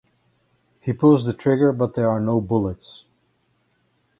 [0.79, 3.05] He pulls the trigger but there are no bullets.